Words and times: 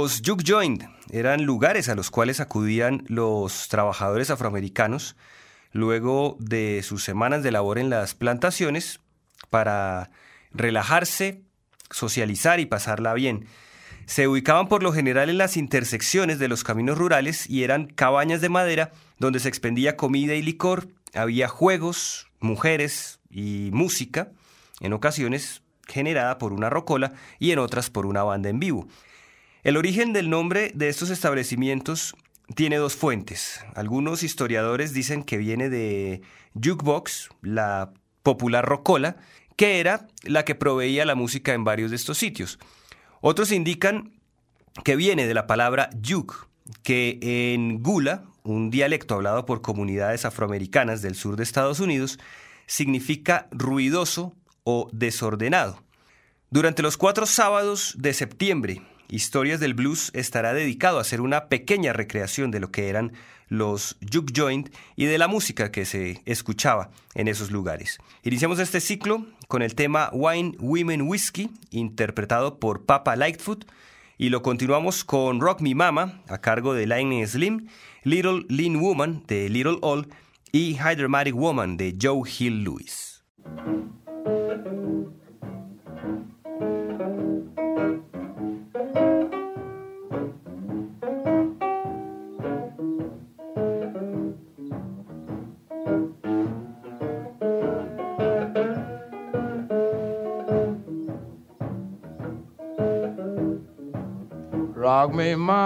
Los 0.00 0.22
juke 0.24 0.44
joint 0.46 0.82
eran 1.10 1.44
lugares 1.44 1.90
a 1.90 1.94
los 1.94 2.10
cuales 2.10 2.40
acudían 2.40 3.04
los 3.08 3.68
trabajadores 3.68 4.30
afroamericanos 4.30 5.14
luego 5.72 6.38
de 6.40 6.82
sus 6.82 7.04
semanas 7.04 7.42
de 7.42 7.52
labor 7.52 7.78
en 7.78 7.90
las 7.90 8.14
plantaciones 8.14 9.00
para 9.50 10.10
relajarse, 10.52 11.42
socializar 11.90 12.60
y 12.60 12.66
pasarla 12.66 13.12
bien. 13.12 13.44
Se 14.06 14.26
ubicaban 14.26 14.68
por 14.68 14.82
lo 14.82 14.90
general 14.94 15.28
en 15.28 15.36
las 15.36 15.58
intersecciones 15.58 16.38
de 16.38 16.48
los 16.48 16.64
caminos 16.64 16.96
rurales 16.96 17.46
y 17.50 17.62
eran 17.62 17.84
cabañas 17.84 18.40
de 18.40 18.48
madera 18.48 18.92
donde 19.18 19.38
se 19.38 19.50
expendía 19.50 19.98
comida 19.98 20.34
y 20.34 20.40
licor, 20.40 20.88
había 21.12 21.46
juegos, 21.46 22.26
mujeres 22.40 23.20
y 23.28 23.68
música, 23.74 24.32
en 24.80 24.94
ocasiones 24.94 25.60
generada 25.86 26.38
por 26.38 26.54
una 26.54 26.70
rocola 26.70 27.12
y 27.38 27.50
en 27.50 27.58
otras 27.58 27.90
por 27.90 28.06
una 28.06 28.22
banda 28.22 28.48
en 28.48 28.60
vivo. 28.60 28.88
El 29.62 29.76
origen 29.76 30.14
del 30.14 30.30
nombre 30.30 30.72
de 30.74 30.88
estos 30.88 31.10
establecimientos 31.10 32.14
tiene 32.54 32.76
dos 32.76 32.96
fuentes. 32.96 33.60
Algunos 33.74 34.22
historiadores 34.22 34.94
dicen 34.94 35.22
que 35.22 35.36
viene 35.36 35.68
de 35.68 36.22
jukebox, 36.54 37.28
la 37.42 37.92
popular 38.22 38.64
rocola, 38.64 39.16
que 39.56 39.78
era 39.78 40.08
la 40.22 40.46
que 40.46 40.54
proveía 40.54 41.04
la 41.04 41.14
música 41.14 41.52
en 41.52 41.64
varios 41.64 41.90
de 41.90 41.96
estos 41.96 42.16
sitios. 42.16 42.58
Otros 43.20 43.52
indican 43.52 44.12
que 44.82 44.96
viene 44.96 45.26
de 45.26 45.34
la 45.34 45.46
palabra 45.46 45.90
yuk, 46.00 46.48
que 46.82 47.18
en 47.22 47.82
Gula, 47.82 48.24
un 48.42 48.70
dialecto 48.70 49.16
hablado 49.16 49.44
por 49.44 49.60
comunidades 49.60 50.24
afroamericanas 50.24 51.02
del 51.02 51.14
sur 51.14 51.36
de 51.36 51.42
Estados 51.42 51.80
Unidos, 51.80 52.18
significa 52.66 53.46
ruidoso 53.50 54.34
o 54.64 54.88
desordenado. 54.94 55.82
Durante 56.48 56.82
los 56.82 56.96
cuatro 56.96 57.26
sábados 57.26 57.94
de 57.98 58.14
septiembre, 58.14 58.82
Historias 59.10 59.58
del 59.58 59.74
Blues 59.74 60.12
estará 60.14 60.54
dedicado 60.54 60.98
a 60.98 61.00
hacer 61.00 61.20
una 61.20 61.48
pequeña 61.48 61.92
recreación 61.92 62.52
de 62.52 62.60
lo 62.60 62.70
que 62.70 62.88
eran 62.88 63.12
los 63.48 63.96
juke 64.00 64.32
joint 64.34 64.72
y 64.94 65.06
de 65.06 65.18
la 65.18 65.26
música 65.26 65.72
que 65.72 65.84
se 65.84 66.22
escuchaba 66.26 66.90
en 67.14 67.26
esos 67.26 67.50
lugares. 67.50 67.98
Iniciamos 68.22 68.60
este 68.60 68.80
ciclo 68.80 69.26
con 69.48 69.62
el 69.62 69.74
tema 69.74 70.10
Wine, 70.12 70.56
Women, 70.60 71.02
Whiskey, 71.02 71.50
interpretado 71.70 72.60
por 72.60 72.86
Papa 72.86 73.16
Lightfoot, 73.16 73.64
y 74.16 74.28
lo 74.28 74.42
continuamos 74.42 75.02
con 75.02 75.40
Rock 75.40 75.60
Me 75.60 75.74
Mama, 75.74 76.22
a 76.28 76.38
cargo 76.38 76.72
de 76.72 76.86
Lightning 76.86 77.26
Slim, 77.26 77.66
Little 78.04 78.44
Lean 78.48 78.76
Woman 78.76 79.24
de 79.26 79.48
Little 79.48 79.78
All 79.82 80.06
y 80.52 80.76
Hydromatic 80.76 81.34
Woman 81.34 81.76
de 81.76 81.96
Joe 82.00 82.22
Hill 82.38 82.62
Lewis. 82.62 83.24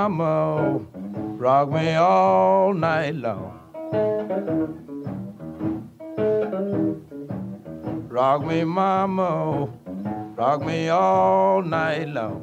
Mama, 0.09 0.81
rock 1.39 1.71
me 1.71 1.95
all 1.95 2.75
night 2.75 3.15
long. 3.15 3.59
Rock 8.11 8.45
me, 8.45 8.65
mama, 8.65 9.67
rock 10.37 10.61
me 10.63 10.89
all 10.91 11.63
night 11.63 12.09
long. 12.09 12.43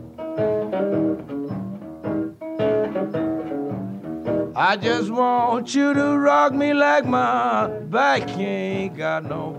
I 4.55 4.75
just 4.75 5.11
want 5.11 5.75
you 5.75 5.93
to 5.93 6.17
rock 6.17 6.53
me 6.53 6.73
like 6.73 7.05
my 7.05 7.67
back 7.67 8.27
ain't 8.39 8.97
got 8.97 9.23
no 9.25 9.51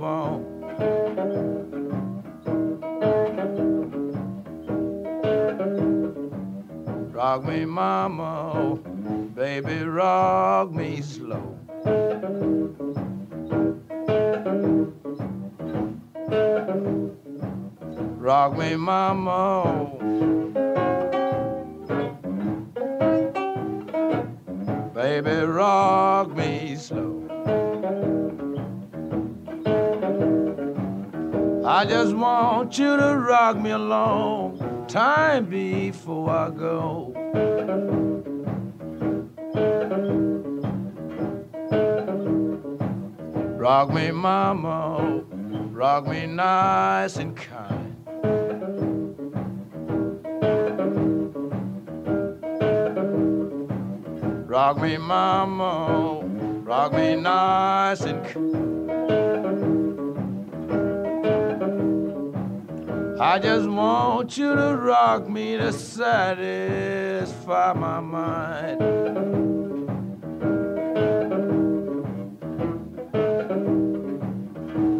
Rock 7.32 7.44
me, 7.46 7.64
mama, 7.64 8.52
oh, 8.54 8.76
baby, 9.34 9.84
rock 9.84 10.70
me 10.70 11.00
slow. 11.00 11.56
Rock 18.18 18.58
me, 18.58 18.76
mama. 18.76 19.30
Oh, 19.64 19.98
baby, 24.92 25.46
rock 25.46 26.36
me 26.36 26.76
slow. 26.76 27.18
I 31.64 31.86
just 31.86 32.14
want 32.14 32.78
you 32.78 32.94
to 32.98 33.16
rock 33.16 33.56
me 33.56 33.70
along 33.70 34.58
time 34.86 35.46
before 35.46 36.28
I 36.28 36.50
go. 36.50 37.11
Rock 43.56 43.94
me, 43.94 44.10
mama, 44.10 45.22
rock 45.70 46.06
me 46.06 46.26
nice 46.26 47.16
and 47.16 47.34
kind. 47.34 47.96
Rock 54.46 54.78
me, 54.82 54.98
mama, 54.98 56.20
rock 56.64 56.92
me 56.92 57.16
nice 57.16 58.02
and 58.02 58.22
kind. 58.26 58.51
I 63.24 63.38
just 63.38 63.68
want 63.68 64.36
you 64.36 64.52
to 64.52 64.76
rock 64.76 65.28
me 65.28 65.56
to 65.56 65.72
satisfy 65.72 67.72
my 67.72 68.00
mind. 68.00 68.82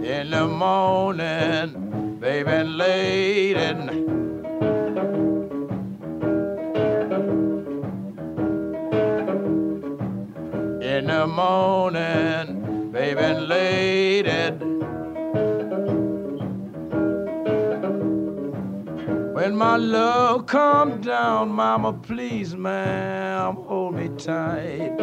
In 0.07 0.31
the 0.31 0.47
morning, 0.47 2.19
baby, 2.21 2.63
late 2.63 3.57
at 3.57 3.87
night. 3.87 3.97
In 10.81 11.07
the 11.09 11.27
morning, 11.27 12.93
baby, 12.93 13.41
late 13.41 14.27
When 19.43 19.57
my 19.57 19.77
love 19.77 20.47
come 20.47 21.01
down, 21.01 21.49
mama, 21.49 21.93
please, 21.95 22.55
ma'am, 22.55 23.57
hold 23.57 23.97
me 23.97 24.09
tight. 24.17 24.97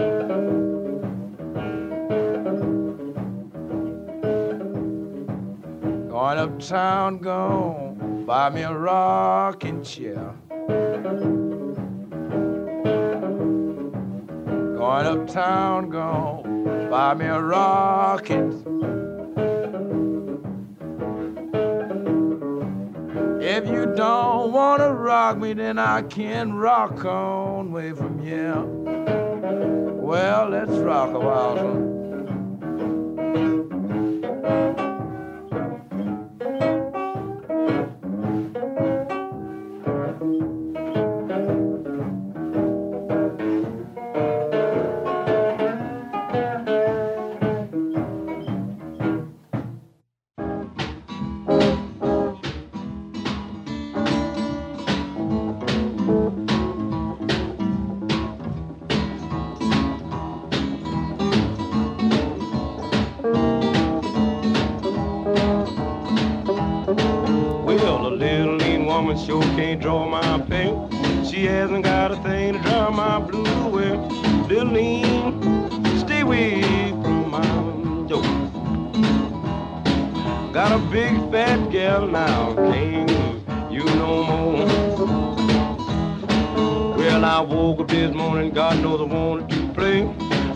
Going 6.08 6.40
uptown, 6.40 7.18
go 7.18 7.98
buy 8.26 8.50
me 8.50 8.62
a 8.62 8.74
rocking 8.74 9.84
chair. 9.84 10.34
Going 14.78 15.06
uptown, 15.06 15.90
go 15.90 16.44
buy 16.90 17.14
me 17.14 17.26
a 17.26 17.42
rocking 17.42 18.59
If 23.52 23.68
you 23.68 23.92
don't 23.96 24.52
wanna 24.52 24.94
rock 24.94 25.40
me, 25.40 25.54
then 25.54 25.80
I 25.80 26.04
can 26.04 26.54
rock 26.54 27.04
on 27.04 27.72
way 27.72 27.94
from 27.94 28.20
here. 28.20 28.62
Well, 28.62 30.50
let's 30.50 30.70
rock 30.70 31.16
a 31.16 31.20
while. 31.20 31.90
Woman 69.10 69.26
sure 69.26 69.42
can't 69.56 69.82
draw 69.82 70.08
my 70.08 70.40
pay. 70.42 70.72
She 71.28 71.46
hasn't 71.46 71.84
got 71.84 72.12
a 72.12 72.16
thing 72.18 72.54
to 72.54 72.60
dry 72.60 72.90
my 72.90 73.20
blue. 73.20 73.44
Well, 73.68 74.08
little 74.48 74.68
lean, 74.68 75.98
stay 75.98 76.22
away 76.22 76.62
from 76.92 77.32
my 77.32 78.08
door. 78.08 78.22
Got 80.54 80.74
a 80.74 80.80
big 80.92 81.14
fat 81.32 81.72
gal 81.72 82.06
now, 82.06 82.54
can't 82.56 83.10
you 83.72 83.84
no 83.84 84.24
more. 84.24 84.68
Well, 86.96 87.26
I 87.26 87.42
woke 87.42 87.80
up 87.80 87.88
this 87.88 88.14
morning, 88.14 88.52
God 88.52 88.80
knows 88.84 89.02
I 89.02 89.06
wanted 89.06 89.50
to 89.50 89.74
play. 89.74 90.08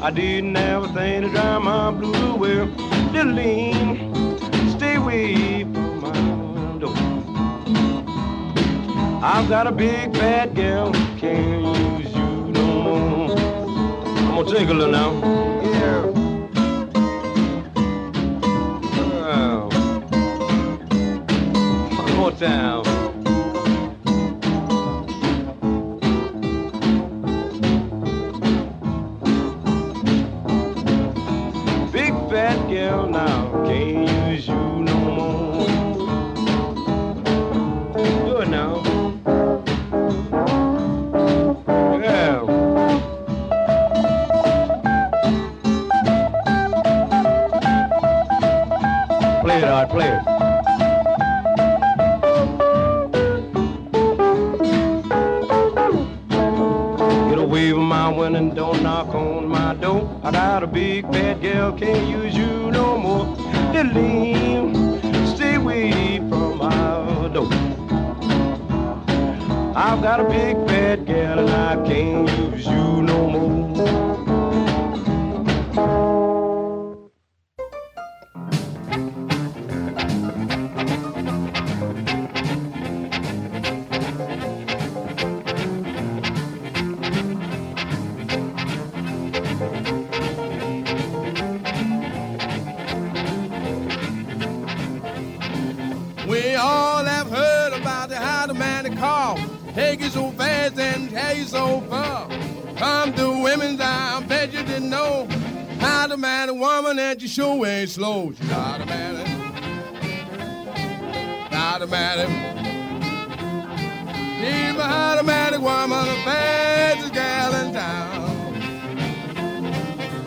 I 0.01 0.11
didn't 0.11 0.55
have 0.55 0.83
a 0.83 0.93
thing 0.93 1.21
to 1.23 1.29
dry 1.29 1.57
my 1.57 1.89
blue. 1.91 2.35
Well, 2.35 2.65
little 3.13 3.33
lean, 3.33 4.37
stay 4.77 4.95
away 4.95 5.63
I've 9.25 9.47
got 9.47 9.67
a 9.67 9.71
big 9.71 10.13
fat 10.17 10.53
gal, 10.53 10.91
can't 11.17 11.63
use 12.01 12.13
you 12.13 12.51
no 12.51 12.65
more. 12.83 13.37
I'm 13.37 14.35
gonna 14.35 14.51
take 14.51 14.67
a 14.67 14.73
little 14.73 14.91
now. 14.91 15.13
Yeah. 15.63 16.01
Wow. 19.21 19.69
One 21.99 22.15
more 22.17 22.31
time. 22.33 23.02
And 107.13 107.21
you 107.21 107.27
sure 107.27 107.63
ain't 107.67 107.91
slow. 107.91 108.33
She's 108.35 108.49
not 108.49 108.81
a 108.81 108.85
man. 108.87 109.13
Not 111.51 111.83
a 111.83 111.87
man. 111.87 112.27
She's 114.39 114.75
a 114.75 114.81
automatic 114.81 115.61
woman, 115.61 116.05
the 116.07 116.15
fastest 116.25 117.13
gal 117.13 117.53
in 117.53 117.71
town. 117.71 118.53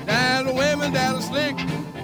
There's 0.07 0.47
women 0.55 0.93
that 0.93 1.17
are 1.17 1.23
slick, 1.23 1.57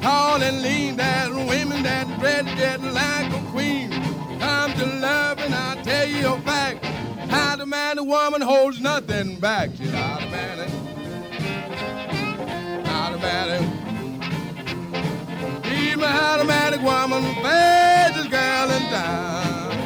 tall 0.02 0.42
and 0.42 0.62
lean. 0.62 0.96
There's 0.96 1.30
women 1.30 1.84
that 1.84 2.18
dread 2.18 2.46
just 2.58 2.82
like 2.82 3.32
a 3.32 3.40
queen. 3.52 3.92
Come 4.40 4.72
to 4.72 4.86
love 4.86 5.38
and 5.38 5.54
I'll 5.54 5.80
tell 5.84 6.08
you 6.08 6.34
a 6.34 6.40
fact. 6.40 6.84
How 7.30 7.54
the 7.54 7.66
man 7.66 7.98
a 7.98 8.02
woman 8.02 8.40
holds 8.40 8.80
nothing 8.80 9.38
back. 9.38 9.70
She's 9.76 9.94
automatic. 9.94 10.68
Automatic. 10.68 10.81
She's 16.02 16.10
my 16.10 16.18
automatic 16.34 16.82
woman, 16.82 17.22
the 17.22 17.34
fastest 17.42 18.28
girl 18.28 18.70
in 18.70 18.82
town. 18.90 19.76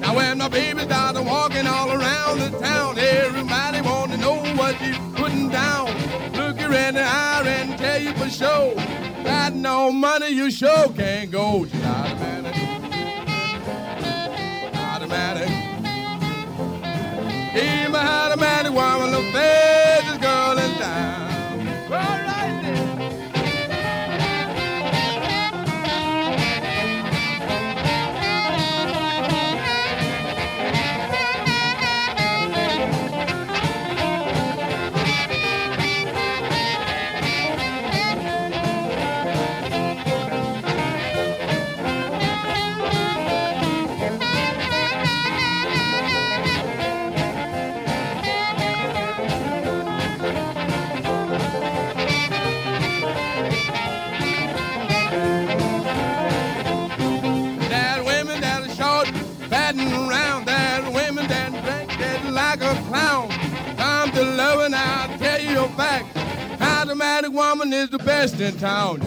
Now 0.00 0.16
when 0.16 0.38
my 0.38 0.48
baby 0.48 0.80
started 0.80 1.26
walking 1.26 1.66
all 1.66 1.90
around 1.92 2.38
the 2.38 2.48
town, 2.58 2.98
everybody 2.98 3.82
want 3.82 4.12
to 4.12 4.16
know 4.16 4.36
what 4.54 4.78
she's 4.78 4.96
putting 5.14 5.50
down. 5.50 5.88
Look 6.32 6.58
her 6.60 6.72
in 6.72 6.94
the 6.94 7.02
eye 7.02 7.42
and 7.46 7.78
tell 7.78 8.00
you 8.00 8.14
for 8.14 8.30
sure. 8.30 8.74
Got 9.24 9.52
no 9.52 9.92
money, 9.92 10.30
you 10.30 10.50
sure 10.50 10.88
can't 10.88 11.30
go. 11.30 11.66
She's 11.66 11.84
automatic. 11.84 12.56
Automatic. 14.74 15.50
She's 17.52 17.88
my 17.90 18.06
automatic 18.06 18.72
woman, 18.72 19.10
the 19.10 19.20
best 68.06 68.40
in 68.40 68.56
town. 68.58 69.00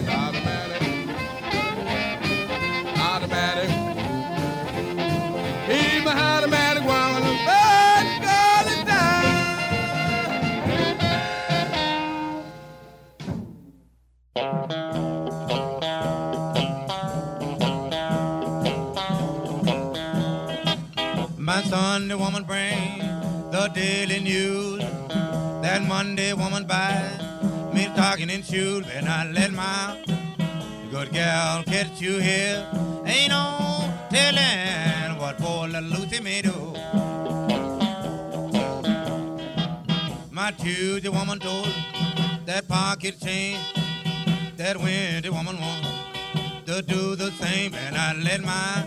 I 48.50 48.79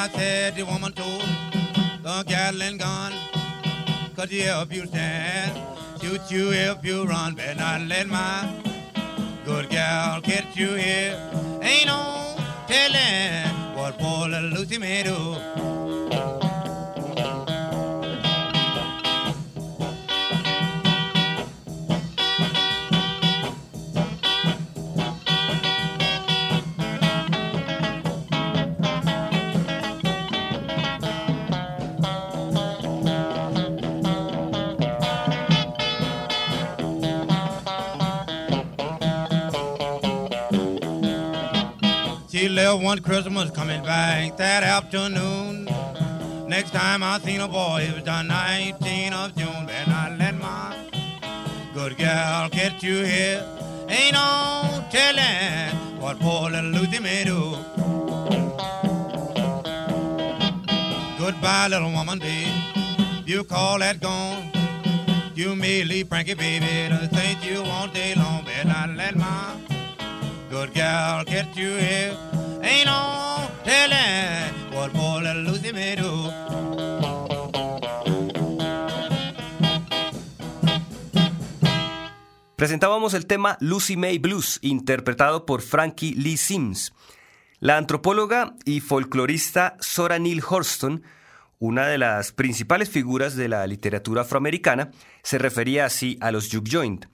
My 0.00 0.08
said 0.08 0.56
the 0.56 0.64
woman 0.64 0.92
told 0.94 1.20
the 2.02 2.24
gal 2.26 2.62
and 2.62 2.78
gone. 2.78 3.12
Cause 4.16 4.28
if 4.30 4.72
you 4.72 4.86
stand, 4.86 5.52
shoot 6.00 6.22
you 6.30 6.52
if 6.52 6.82
you 6.82 7.04
run. 7.04 7.34
Better 7.34 7.60
not 7.60 7.82
let 7.82 8.06
my 8.08 8.48
good 9.44 9.68
gal 9.68 10.22
get 10.22 10.56
you 10.56 10.72
here. 10.72 11.20
Ain't 11.60 11.84
no 11.84 12.34
telling 12.66 13.76
what 13.76 13.98
poor 13.98 14.26
little 14.26 14.48
Lucy 14.48 14.78
may 14.78 15.02
do. 15.02 15.36
Left 42.64 42.82
one 42.82 42.98
Christmas 42.98 43.50
coming 43.50 43.82
back 43.82 44.36
that 44.36 44.62
afternoon. 44.62 45.64
Next 46.46 46.72
time 46.72 47.02
I 47.02 47.18
seen 47.20 47.40
a 47.40 47.48
boy, 47.48 47.86
it 47.88 47.94
was 47.94 48.04
the 48.04 48.10
19th 48.10 49.12
of 49.12 49.34
June. 49.34 49.66
Better 49.66 49.90
not 49.90 50.18
let 50.18 50.34
my 50.34 50.76
good 51.72 51.96
gal 51.96 52.50
get 52.50 52.82
you 52.82 53.02
here. 53.02 53.42
Ain't 53.88 54.12
no 54.12 54.84
telling 54.90 56.00
what 56.00 56.18
poor 56.20 56.50
little 56.50 56.70
Lucy 56.70 57.00
may 57.00 57.24
do. 57.24 57.40
Goodbye, 61.18 61.68
little 61.68 61.92
woman, 61.92 62.18
babe. 62.18 62.52
You 63.24 63.44
call 63.44 63.78
that 63.78 64.00
gone. 64.00 64.50
You 65.34 65.56
may 65.56 65.84
leave 65.84 66.08
Frankie, 66.08 66.34
baby, 66.34 66.94
to 66.94 67.08
think 67.08 67.42
you 67.42 67.62
all 67.62 67.88
day 67.88 68.14
long. 68.16 68.44
Better 68.44 68.68
not 68.68 68.90
let 68.90 69.16
my 69.16 69.56
good 70.50 70.74
gal 70.74 71.24
get 71.24 71.56
you 71.56 71.72
here. 71.76 72.29
Presentábamos 82.60 83.14
el 83.14 83.24
tema 83.24 83.56
Lucy 83.60 83.96
May 83.96 84.18
Blues, 84.18 84.58
interpretado 84.60 85.46
por 85.46 85.62
Frankie 85.62 86.12
Lee 86.12 86.36
Sims. 86.36 86.92
La 87.58 87.78
antropóloga 87.78 88.54
y 88.66 88.80
folclorista 88.80 89.78
Sora 89.80 90.18
Neale 90.18 90.42
Horston, 90.46 91.02
una 91.58 91.86
de 91.86 91.96
las 91.96 92.32
principales 92.32 92.90
figuras 92.90 93.34
de 93.34 93.48
la 93.48 93.66
literatura 93.66 94.20
afroamericana, 94.20 94.90
se 95.22 95.38
refería 95.38 95.86
así 95.86 96.18
a 96.20 96.32
los 96.32 96.50
juke 96.52 96.70
joint. 96.70 97.06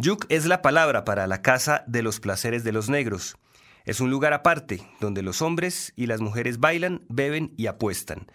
Juke 0.00 0.26
es 0.28 0.46
la 0.46 0.62
palabra 0.62 1.04
para 1.04 1.26
la 1.26 1.42
casa 1.42 1.82
de 1.88 2.04
los 2.04 2.20
placeres 2.20 2.62
de 2.62 2.70
los 2.70 2.88
negros. 2.88 3.36
Es 3.84 4.00
un 4.00 4.10
lugar 4.10 4.32
aparte, 4.32 4.82
donde 5.00 5.22
los 5.22 5.42
hombres 5.42 5.92
y 5.96 6.06
las 6.06 6.20
mujeres 6.20 6.58
bailan, 6.58 7.04
beben 7.08 7.52
y 7.56 7.66
apuestan. 7.66 8.26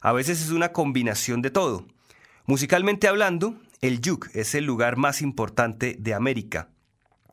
A 0.00 0.12
veces 0.12 0.40
es 0.40 0.50
una 0.50 0.72
combinación 0.72 1.42
de 1.42 1.50
todo. 1.50 1.86
Musicalmente 2.46 3.08
hablando, 3.08 3.60
el 3.80 4.00
Yuk 4.00 4.30
es 4.34 4.54
el 4.54 4.64
lugar 4.64 4.96
más 4.96 5.20
importante 5.20 5.96
de 5.98 6.14
América. 6.14 6.70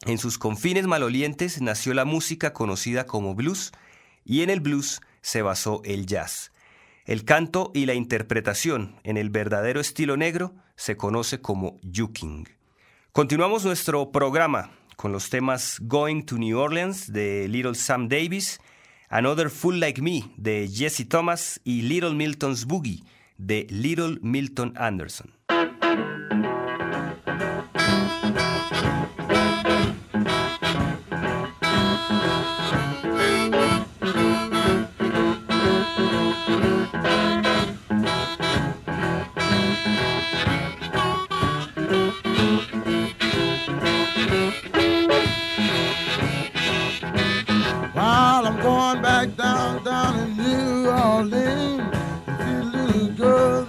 En 0.06 0.18
sus 0.18 0.38
confines 0.38 0.88
malolientes 0.88 1.62
nació 1.62 1.94
la 1.94 2.04
música 2.04 2.52
conocida 2.52 3.06
como 3.06 3.36
blues 3.36 3.72
y 4.26 4.42
en 4.42 4.50
el 4.50 4.60
blues 4.60 5.02
se 5.22 5.42
basó 5.42 5.82
el 5.86 6.06
jazz. 6.06 6.52
El 7.06 7.26
canto 7.26 7.72
y 7.74 7.86
la 7.86 7.94
interpretación 7.94 8.96
en 9.04 9.18
el 9.18 9.30
verdadero 9.30 9.80
estilo 9.80 10.18
negro 10.18 10.56
se 10.76 10.98
conoce 10.98 11.42
como 11.42 11.80
yuking. 11.84 12.50
Continuamos 13.12 13.64
nuestro 13.64 14.12
programa 14.12 14.72
con 14.96 15.12
los 15.12 15.30
temas 15.30 15.80
Going 15.82 16.24
to 16.24 16.38
New 16.38 16.58
Orleans 16.58 17.12
de 17.12 17.48
Little 17.48 17.76
Sam 17.76 18.08
Davis, 18.08 18.60
Another 19.10 19.50
Fool 19.50 19.80
Like 19.80 20.02
Me 20.02 20.24
de 20.38 20.68
Jesse 20.68 21.06
Thomas 21.06 21.60
y 21.64 21.84
Little 21.84 22.14
Milton's 22.14 22.66
Boogie 22.66 23.04
de 23.38 23.68
Little 23.70 24.20
Milton 24.22 24.74
Anderson. 24.78 25.34
Orleans, 51.04 51.82
the 52.26 52.64
little 52.64 53.08
girl 53.10 53.63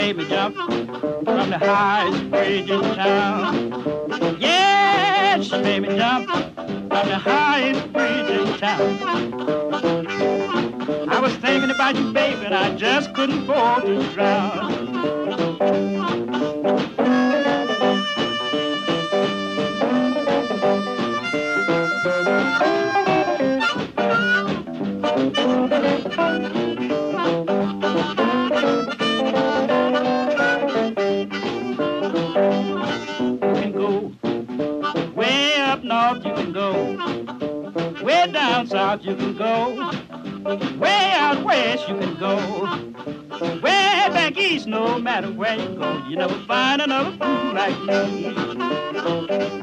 made 0.00 0.16
me 0.16 0.24
jump 0.28 0.56
from 0.56 1.50
the 1.50 1.58
highest 1.58 2.30
bridge 2.30 2.70
in 2.70 2.80
town. 2.80 4.38
Yeah, 4.40 5.42
she 5.42 5.58
made 5.60 5.82
me 5.82 5.88
jump 5.94 6.30
from 6.30 6.88
the 6.88 7.18
highest 7.18 7.92
bridge 7.92 8.30
in 8.30 8.58
town. 8.58 8.98
I 11.06 11.20
was 11.20 11.34
thinking 11.36 11.70
about 11.70 11.96
you, 11.96 12.12
baby, 12.14 12.46
and 12.46 12.54
I 12.54 12.74
just 12.76 13.12
couldn't 13.12 13.42
afford 13.42 13.82
to 13.84 14.12
drown. 14.14 14.89
You 38.98 39.14
can 39.14 39.36
go. 39.36 39.90
Way 40.78 41.12
out 41.14 41.44
west, 41.44 41.88
you 41.88 41.96
can 41.96 42.16
go. 42.16 42.36
Way 43.62 44.08
back 44.10 44.36
east, 44.36 44.66
no 44.66 44.98
matter 44.98 45.30
where 45.30 45.54
you 45.56 45.76
go, 45.76 46.02
you 46.08 46.16
never 46.16 46.34
find 46.40 46.82
another 46.82 47.16
fool 47.16 47.54
like 47.54 47.80
me. 47.84 49.59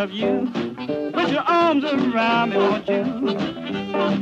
Love 0.00 0.12
you. 0.12 0.50
Put 1.12 1.28
your 1.28 1.42
arms 1.42 1.84
around 1.84 2.50
me, 2.50 2.56
won't 2.56 2.88
you? 2.88 3.04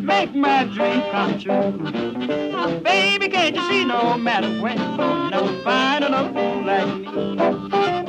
Make 0.02 0.34
my 0.34 0.64
dream 0.64 1.02
come 1.12 1.38
true. 1.38 2.52
Oh, 2.52 2.80
baby, 2.80 3.28
can't 3.28 3.54
you 3.54 3.62
see 3.68 3.84
no 3.84 4.18
matter 4.18 4.48
where 4.60 4.72
you 4.72 4.82
oh, 4.82 4.96
go, 4.96 5.24
you 5.24 5.30
never 5.30 5.62
find 5.62 6.04
another 6.04 6.32
fool 6.32 6.64
like 6.64 8.04
me. 8.04 8.07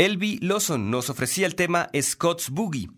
Elby 0.00 0.38
Lawson 0.40 0.90
nos 0.90 1.10
ofrecía 1.10 1.46
el 1.46 1.54
tema 1.54 1.90
Scott's 1.94 2.48
Boogie. 2.48 2.88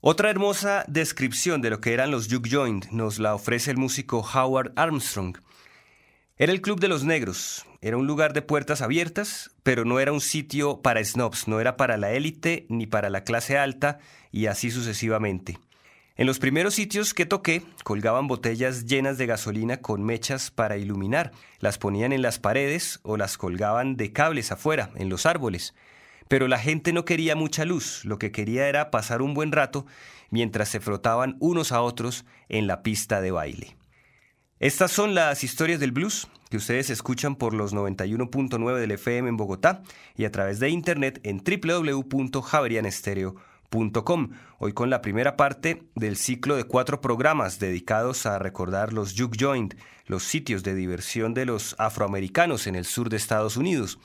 Otra 0.00 0.28
hermosa 0.28 0.84
descripción 0.88 1.62
de 1.62 1.70
lo 1.70 1.80
que 1.80 1.92
eran 1.92 2.10
los 2.10 2.26
Juke 2.26 2.50
Joint 2.50 2.86
nos 2.90 3.20
la 3.20 3.32
ofrece 3.32 3.70
el 3.70 3.76
músico 3.76 4.18
Howard 4.18 4.72
Armstrong. 4.74 5.38
Era 6.36 6.50
el 6.50 6.62
Club 6.62 6.80
de 6.80 6.88
los 6.88 7.04
Negros, 7.04 7.64
era 7.80 7.96
un 7.96 8.08
lugar 8.08 8.32
de 8.32 8.42
puertas 8.42 8.82
abiertas, 8.82 9.52
pero 9.62 9.84
no 9.84 10.00
era 10.00 10.10
un 10.10 10.20
sitio 10.20 10.82
para 10.82 11.04
snobs, 11.04 11.46
no 11.46 11.60
era 11.60 11.76
para 11.76 11.96
la 11.96 12.10
élite 12.10 12.66
ni 12.68 12.88
para 12.88 13.08
la 13.08 13.22
clase 13.22 13.56
alta 13.56 14.00
y 14.32 14.46
así 14.46 14.72
sucesivamente. 14.72 15.60
En 16.16 16.26
los 16.26 16.40
primeros 16.40 16.74
sitios 16.74 17.14
que 17.14 17.24
toqué, 17.24 17.62
colgaban 17.84 18.26
botellas 18.26 18.84
llenas 18.84 19.16
de 19.16 19.26
gasolina 19.26 19.76
con 19.76 20.02
mechas 20.02 20.50
para 20.50 20.76
iluminar, 20.76 21.30
las 21.60 21.78
ponían 21.78 22.12
en 22.12 22.22
las 22.22 22.40
paredes 22.40 22.98
o 23.04 23.16
las 23.16 23.38
colgaban 23.38 23.96
de 23.96 24.12
cables 24.12 24.50
afuera, 24.50 24.90
en 24.96 25.08
los 25.08 25.24
árboles. 25.24 25.72
Pero 26.30 26.46
la 26.46 26.60
gente 26.60 26.92
no 26.92 27.04
quería 27.04 27.34
mucha 27.34 27.64
luz, 27.64 28.04
lo 28.04 28.20
que 28.20 28.30
quería 28.30 28.68
era 28.68 28.92
pasar 28.92 29.20
un 29.20 29.34
buen 29.34 29.50
rato 29.50 29.84
mientras 30.30 30.68
se 30.68 30.78
frotaban 30.78 31.36
unos 31.40 31.72
a 31.72 31.82
otros 31.82 32.24
en 32.48 32.68
la 32.68 32.84
pista 32.84 33.20
de 33.20 33.32
baile. 33.32 33.76
Estas 34.60 34.92
son 34.92 35.16
las 35.16 35.42
historias 35.42 35.80
del 35.80 35.90
blues 35.90 36.28
que 36.48 36.58
ustedes 36.58 36.88
escuchan 36.88 37.34
por 37.34 37.52
los 37.52 37.74
91.9 37.74 38.78
del 38.78 38.92
FM 38.92 39.28
en 39.28 39.36
Bogotá 39.36 39.82
y 40.14 40.24
a 40.24 40.30
través 40.30 40.60
de 40.60 40.68
internet 40.68 41.18
en 41.24 41.42
www.javerianestereo.com 41.42 44.30
hoy 44.60 44.72
con 44.72 44.88
la 44.88 45.02
primera 45.02 45.36
parte 45.36 45.82
del 45.96 46.16
ciclo 46.16 46.54
de 46.54 46.62
cuatro 46.62 47.00
programas 47.00 47.58
dedicados 47.58 48.24
a 48.26 48.38
recordar 48.38 48.92
los 48.92 49.16
juke 49.18 49.36
joint, 49.36 49.74
los 50.06 50.22
sitios 50.22 50.62
de 50.62 50.76
diversión 50.76 51.34
de 51.34 51.46
los 51.46 51.74
afroamericanos 51.76 52.68
en 52.68 52.76
el 52.76 52.84
sur 52.84 53.08
de 53.08 53.16
Estados 53.16 53.56
Unidos. 53.56 53.98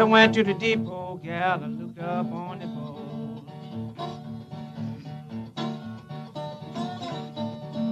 Went 0.06 0.34
to 0.36 0.44
the 0.44 0.54
depot, 0.54 0.92
oh, 0.92 1.20
gal, 1.24 1.64
and 1.64 1.80
looked 1.82 2.00
up 2.00 2.32
on 2.32 2.60
the 2.60 2.68
pole. 2.68 3.44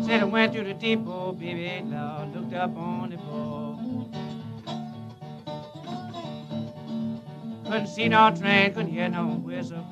Said 0.06 0.22
I 0.22 0.24
went 0.26 0.54
to 0.54 0.64
the 0.64 0.74
depot, 0.74 1.30
oh, 1.30 1.32
baby, 1.34 1.84
Lord, 1.86 2.36
looked 2.36 2.54
up 2.54 2.78
on 2.78 3.10
the 3.10 3.18
pole. 3.18 4.10
Couldn't 7.66 7.88
see 7.88 8.08
no 8.08 8.30
train, 8.32 8.74
couldn't 8.74 8.92
hear 8.92 9.10
no 9.10 9.26
whistle 9.28 9.84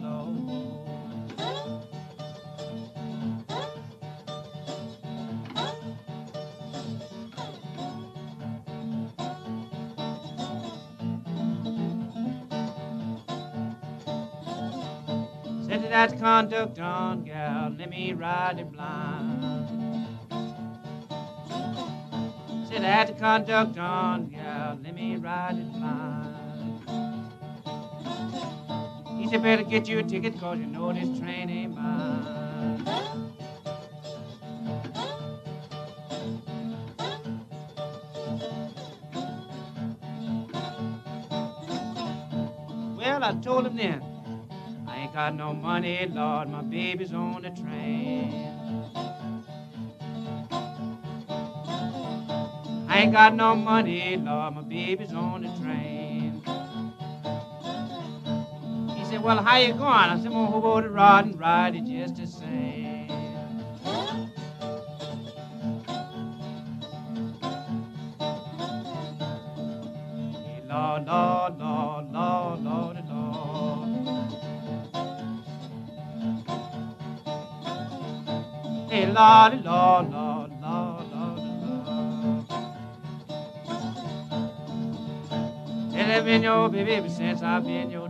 milk 16.65 16.80
on 16.80 17.24
gal, 17.24 17.76
let 17.76 17.89
me 17.89 18.13
ride 18.13 18.60
it 18.60 18.71
blind. 18.71 20.08
Said 22.67 22.84
I 22.84 22.88
had 22.88 23.08
to 23.08 23.13
conduct 23.13 23.80
on, 23.80 24.30
gal, 24.30 24.78
let 24.84 24.93
me 24.93 25.15
ride 25.15 25.58
it 25.58 25.74
blind. 25.74 26.36
He 29.19 29.28
said, 29.28 29.41
better 29.41 29.63
get 29.63 29.88
you 29.88 29.97
a 30.00 30.04
ticket, 30.04 30.39
cause 30.39 30.60
you 30.60 30.67
know 30.67 30.93
this 30.93 31.17
train 31.19 31.50
ain't 31.50 31.76
mine. 31.76 32.86
Well, 42.97 43.24
I 43.24 43.34
told 43.41 43.65
him 43.65 43.78
then, 43.78 44.11
got 45.21 45.36
no 45.36 45.53
money, 45.53 46.07
Lord, 46.12 46.49
my 46.49 46.63
baby's 46.63 47.13
on 47.13 47.43
the 47.43 47.51
train. 47.51 48.47
I 52.89 53.01
ain't 53.01 53.12
got 53.12 53.36
no 53.36 53.55
money, 53.55 54.17
Lord, 54.17 54.55
my 54.55 54.63
baby's 54.63 55.13
on 55.13 55.43
the 55.43 55.49
train. 55.62 56.41
He 58.97 59.05
said, 59.05 59.21
Well, 59.21 59.43
how 59.43 59.57
you 59.57 59.73
going? 59.73 59.84
I 59.84 60.19
said, 60.19 60.31
gonna 60.31 60.60
hold 60.60 60.86
the 60.86 60.89
rod 60.89 61.25
and 61.25 61.39
ride 61.39 61.75
it 61.75 61.86
just 61.86 62.15
the 62.15 62.25
same. 62.25 63.07
Hey, 70.17 70.63
Lord, 70.67 71.05
Lord, 71.05 71.60
Lord, 71.60 72.12
Lord, 72.12 72.63
Lord. 72.63 73.00
Hey, 78.91 79.06
Lord, 79.08 79.63
Lord, 79.63 80.12
Lord, 80.12 80.51
Lord, 80.62 81.08
Lord, 81.13 81.39
Lord. 81.63 82.45
And 85.95 86.12
I've 86.12 86.25
been 86.25 86.43
your 86.43 86.69
baby 86.69 87.10
since 87.10 87.41
I've 87.41 87.63
been 87.65 87.89
your 87.91 88.10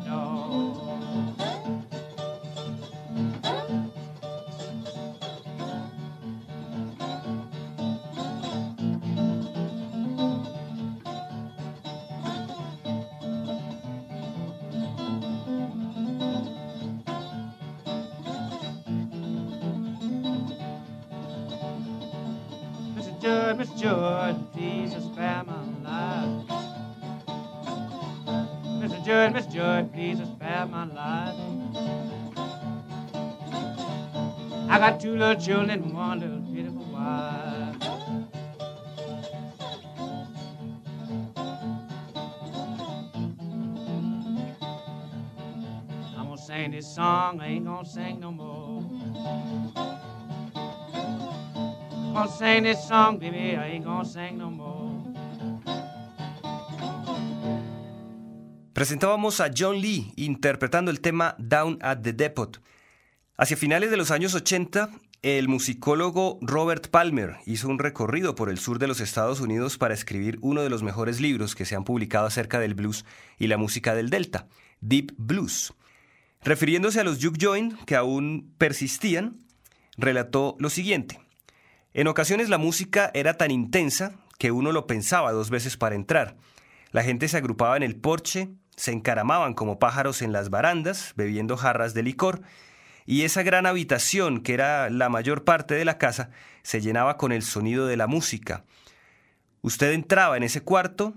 two 35.01 35.15
little 35.15 35.35
children 35.35 35.71
and 35.71 35.93
one 35.95 36.19
little 36.19 36.37
beautiful 36.41 36.85
wife. 36.93 37.75
I'm 46.15 46.27
gonna 46.27 46.37
sing 46.37 46.71
this 46.71 46.93
song, 46.93 47.41
I 47.41 47.47
ain't 47.47 47.65
gonna 47.65 47.83
sing 47.83 48.19
no 48.19 48.31
more. 48.31 48.83
Gonna 52.13 52.31
sing 52.37 52.63
this 52.63 52.87
song, 52.87 53.17
baby, 53.17 53.57
I 53.57 53.69
ain't 53.69 53.85
gonna 53.85 54.05
sing 54.05 54.37
no 54.37 54.51
more. 54.51 55.01
Presentábamos 58.73 59.39
a 59.39 59.49
John 59.51 59.81
Lee 59.81 60.13
interpretando 60.15 60.91
el 60.91 61.01
tema 61.01 61.35
Down 61.39 61.79
at 61.81 62.03
the 62.03 62.13
Depot. 62.13 62.51
Hacia 63.41 63.57
finales 63.57 63.89
de 63.89 63.97
los 63.97 64.11
años 64.11 64.35
80, 64.35 64.91
el 65.23 65.47
musicólogo 65.47 66.37
Robert 66.43 66.89
Palmer 66.89 67.37
hizo 67.47 67.69
un 67.69 67.79
recorrido 67.79 68.35
por 68.35 68.51
el 68.51 68.59
sur 68.59 68.77
de 68.77 68.85
los 68.85 68.99
Estados 68.99 69.39
Unidos 69.39 69.79
para 69.79 69.95
escribir 69.95 70.37
uno 70.41 70.61
de 70.61 70.69
los 70.69 70.83
mejores 70.83 71.19
libros 71.19 71.55
que 71.55 71.65
se 71.65 71.75
han 71.75 71.83
publicado 71.83 72.27
acerca 72.27 72.59
del 72.59 72.75
blues 72.75 73.03
y 73.39 73.47
la 73.47 73.57
música 73.57 73.95
del 73.95 74.11
Delta, 74.11 74.45
Deep 74.81 75.15
Blues. 75.17 75.73
Refiriéndose 76.43 76.99
a 76.99 77.03
los 77.03 77.17
juke 77.19 77.43
joint 77.43 77.83
que 77.85 77.95
aún 77.95 78.53
persistían, 78.59 79.39
relató 79.97 80.55
lo 80.59 80.69
siguiente. 80.69 81.19
En 81.95 82.05
ocasiones 82.05 82.47
la 82.47 82.59
música 82.59 83.09
era 83.15 83.37
tan 83.37 83.49
intensa 83.49 84.19
que 84.37 84.51
uno 84.51 84.71
lo 84.71 84.85
pensaba 84.85 85.31
dos 85.31 85.49
veces 85.49 85.77
para 85.77 85.95
entrar. 85.95 86.37
La 86.91 87.01
gente 87.01 87.27
se 87.27 87.37
agrupaba 87.37 87.75
en 87.75 87.81
el 87.81 87.95
porche, 87.95 88.49
se 88.75 88.91
encaramaban 88.91 89.55
como 89.55 89.79
pájaros 89.79 90.21
en 90.21 90.31
las 90.31 90.51
barandas, 90.51 91.13
bebiendo 91.15 91.57
jarras 91.57 91.95
de 91.95 92.03
licor, 92.03 92.43
y 93.05 93.23
esa 93.23 93.43
gran 93.43 93.65
habitación, 93.65 94.41
que 94.41 94.53
era 94.53 94.89
la 94.89 95.09
mayor 95.09 95.43
parte 95.43 95.75
de 95.75 95.85
la 95.85 95.97
casa, 95.97 96.29
se 96.63 96.81
llenaba 96.81 97.17
con 97.17 97.31
el 97.31 97.43
sonido 97.43 97.87
de 97.87 97.97
la 97.97 98.07
música. 98.07 98.65
Usted 99.61 99.91
entraba 99.91 100.37
en 100.37 100.43
ese 100.43 100.61
cuarto, 100.61 101.13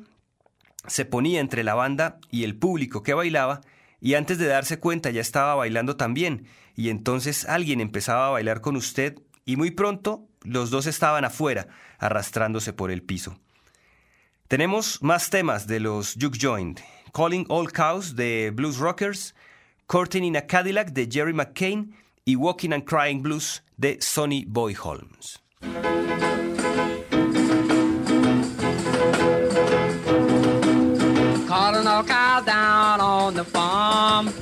se 0.86 1.04
ponía 1.04 1.40
entre 1.40 1.64
la 1.64 1.74
banda 1.74 2.18
y 2.30 2.44
el 2.44 2.56
público 2.56 3.02
que 3.02 3.14
bailaba, 3.14 3.60
y 4.00 4.14
antes 4.14 4.38
de 4.38 4.46
darse 4.46 4.78
cuenta 4.78 5.10
ya 5.10 5.20
estaba 5.20 5.54
bailando 5.54 5.96
también, 5.96 6.46
y 6.76 6.90
entonces 6.90 7.46
alguien 7.46 7.80
empezaba 7.80 8.26
a 8.26 8.30
bailar 8.30 8.60
con 8.60 8.76
usted, 8.76 9.16
y 9.44 9.56
muy 9.56 9.70
pronto 9.70 10.26
los 10.42 10.70
dos 10.70 10.86
estaban 10.86 11.24
afuera, 11.24 11.68
arrastrándose 11.98 12.72
por 12.72 12.90
el 12.90 13.02
piso. 13.02 13.38
Tenemos 14.48 15.02
más 15.02 15.30
temas 15.30 15.66
de 15.66 15.80
los 15.80 16.16
Juke 16.20 16.38
Joint. 16.40 16.80
Calling 17.14 17.46
All 17.48 17.72
Cows 17.72 18.16
de 18.16 18.50
Blues 18.52 18.78
Rockers, 18.78 19.34
Courting 19.86 20.24
in 20.24 20.34
a 20.34 20.40
Cadillac 20.40 20.94
de 20.94 21.06
Jerry 21.06 21.34
McCain 21.34 21.92
y 22.26 22.36
Walking 22.36 22.72
and 22.72 22.86
Crying 22.86 23.22
Blues 23.22 23.60
de 23.78 24.00
Sonny 24.00 24.44
Boy 24.46 24.72
Holmes. 24.72 25.38
Calling 31.46 31.86
all 31.86 32.02
cows 32.02 32.44
down 32.46 33.00
on 33.00 33.34
the 33.34 33.44
farm. 33.44 34.32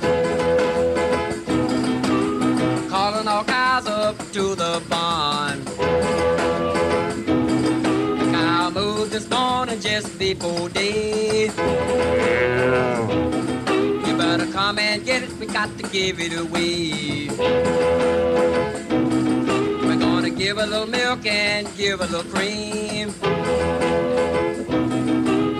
Calling 2.89 3.27
all 3.27 3.43
cows 3.43 3.85
up 3.87 4.17
to 4.31 4.55
the 4.55 4.81
barn. 4.89 5.65
Cow 8.31 8.69
moved 8.69 9.11
this 9.11 9.29
morning 9.29 9.81
just 9.81 10.17
before 10.17 10.69
day. 10.69 11.49
Come 14.63 14.79
and 14.79 15.03
get 15.05 15.23
it, 15.23 15.33
we 15.39 15.45
got 15.45 15.77
to 15.77 15.83
give 15.89 16.21
it 16.21 16.31
away. 16.31 17.27
We're 19.83 19.99
gonna 19.99 20.29
give 20.29 20.57
a 20.57 20.65
little 20.65 20.87
milk 20.87 21.25
and 21.25 21.67
give 21.75 21.99
a 21.99 22.05
little 22.05 22.23
cream. 22.31 23.09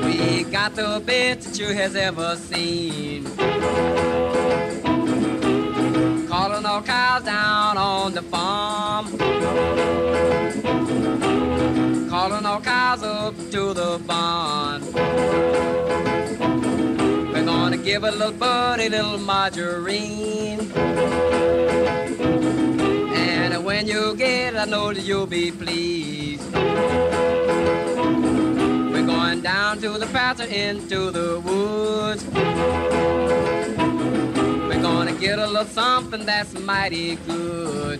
We 0.06 0.46
got 0.46 0.76
the 0.76 1.04
best 1.06 1.50
that 1.50 1.60
you 1.60 1.74
has 1.76 1.98
ever 1.98 2.38
seen. 2.38 3.26
Calling 6.30 6.66
all 6.66 6.82
cows 6.82 7.24
down 7.24 7.78
on 7.78 8.14
the 8.14 8.22
farm. 8.22 9.18
Calling 12.10 12.46
all 12.46 12.62
cows 12.62 13.04
up 13.04 13.36
to 13.52 13.74
the 13.74 14.00
barn. 14.08 14.82
Give 17.84 18.04
a 18.06 18.12
little 18.12 18.32
buddy 18.32 18.88
little 18.88 19.18
margarine. 19.18 20.72
And 23.14 23.66
when 23.66 23.88
you 23.88 24.16
get 24.16 24.54
it, 24.54 24.58
I 24.58 24.64
know 24.64 24.94
that 24.94 25.04
you'll 25.04 25.28
be 25.28 25.52
pleased. 25.52 26.50
We're 28.94 29.06
going 29.06 29.42
down 29.42 29.82
to 29.82 29.98
the 29.98 30.08
pasture 30.14 30.46
into 30.46 31.12
the 31.12 31.42
woods. 31.42 32.24
We're 34.70 34.82
gonna 34.82 35.12
get 35.20 35.40
a 35.40 35.48
little 35.48 35.66
something 35.66 36.26
that's 36.26 36.54
mighty 36.54 37.18
good. 37.28 38.00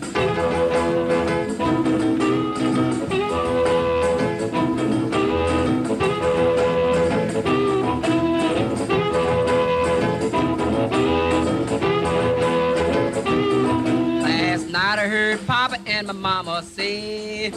Night 14.74 14.98
I 14.98 15.08
heard 15.08 15.46
Papa 15.46 15.78
and 15.86 16.08
my 16.08 16.14
mama 16.14 16.64
say, 16.64 17.46
You 17.46 17.52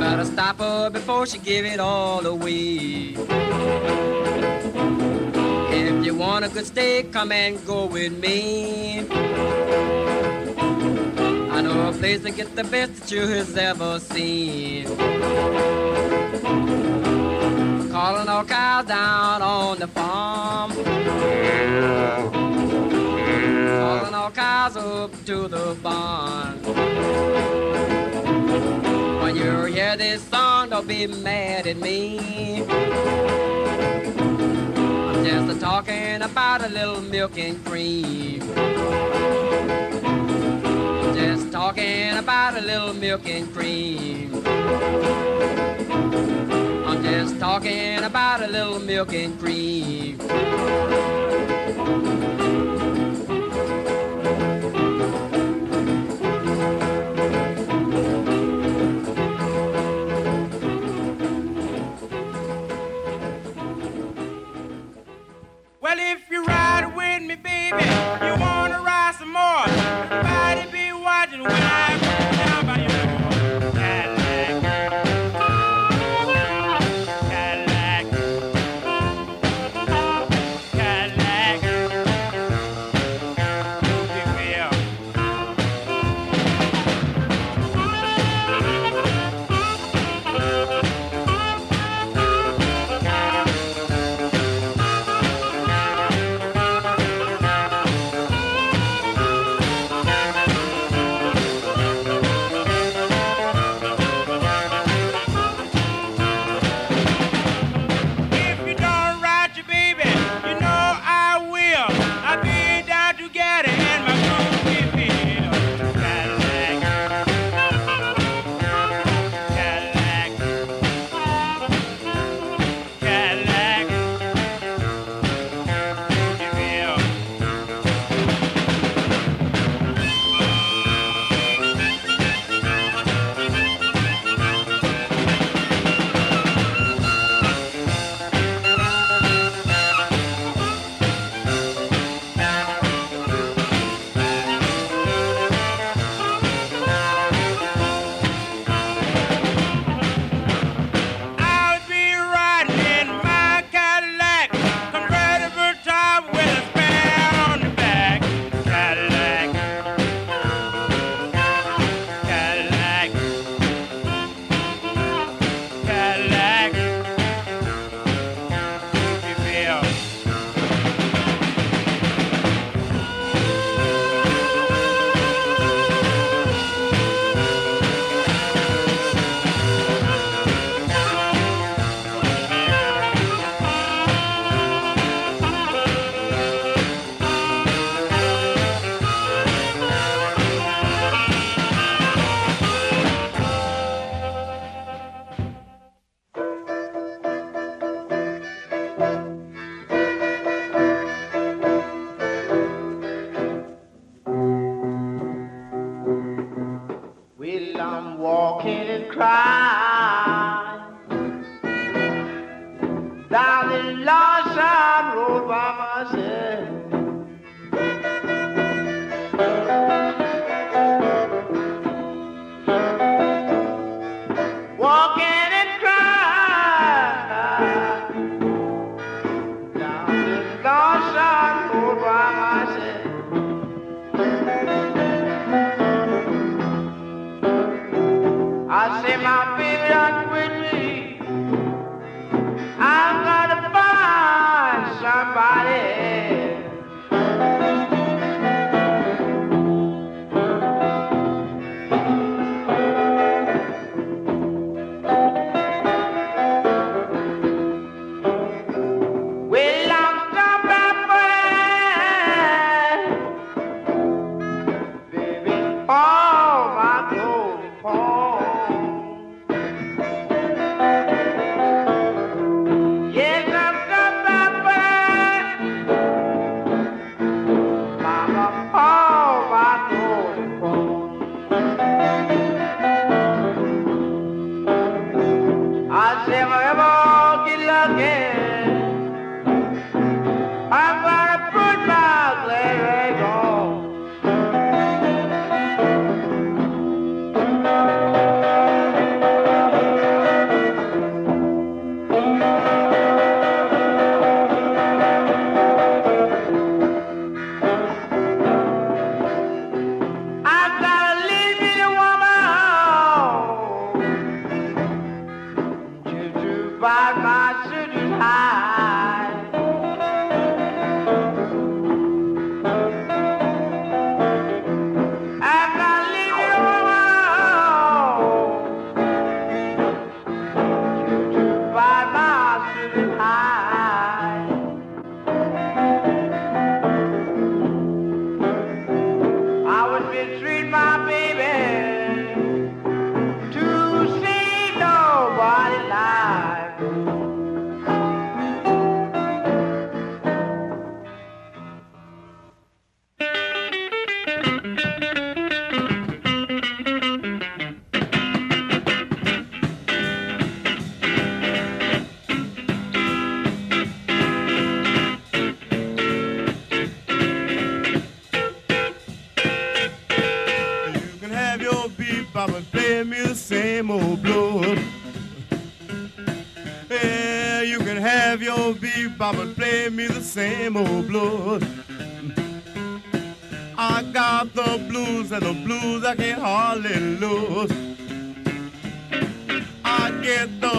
better 0.00 0.24
stop 0.24 0.58
her 0.58 0.88
before 0.88 1.26
she 1.26 1.36
give 1.36 1.66
it 1.66 1.78
all 1.78 2.24
away. 2.24 3.14
If 5.82 6.06
you 6.06 6.14
want 6.14 6.46
a 6.46 6.48
good 6.48 6.64
steak, 6.64 7.12
come 7.12 7.32
and 7.32 7.62
go 7.66 7.84
with 7.84 8.18
me. 8.18 9.00
I 11.50 11.60
know 11.60 11.90
a 11.90 11.92
place 11.92 12.22
to 12.22 12.30
get 12.30 12.56
the 12.56 12.64
best 12.64 12.94
that 13.00 13.12
you 13.12 13.26
has 13.26 13.54
ever 13.58 14.00
seen. 14.00 14.86
Calling 17.90 18.28
all 18.28 18.44
cows 18.44 18.86
down 18.86 19.42
on 19.42 19.78
the 19.80 19.88
farm. 19.88 20.72
Calling 23.86 24.14
all 24.14 24.32
cows 24.32 24.76
up 24.76 25.12
to 25.26 25.46
the 25.46 25.76
barn. 25.80 26.60
When 29.22 29.36
you 29.36 29.66
hear 29.66 29.96
this 29.96 30.24
song, 30.24 30.70
don't 30.70 30.88
be 30.88 31.06
mad 31.06 31.68
at 31.68 31.76
me. 31.76 32.64
I'm 35.06 35.24
just 35.24 35.60
talking 35.60 36.20
about 36.22 36.64
a 36.64 36.68
little 36.68 37.00
milk 37.00 37.38
and 37.38 37.64
cream. 37.64 38.40
Just 41.14 41.52
talking 41.52 42.16
about 42.16 42.56
a 42.56 42.62
little 42.62 42.92
milk 42.92 43.24
and 43.28 43.52
cream. 43.54 44.34
I'm 46.84 47.04
just 47.04 47.38
talking 47.38 48.02
about 48.02 48.42
a 48.42 48.48
little 48.48 48.80
milk 48.80 49.14
and 49.14 49.38
cream. 49.38 50.18
If 66.12 66.30
you 66.30 66.44
ride 66.44 66.94
with 66.94 67.22
me, 67.22 67.34
baby, 67.34 67.84
you 68.24 68.32
wanna 68.40 68.80
ride 68.80 69.14
some 69.18 69.32
more. 69.32 69.66
Everybody 69.66 70.75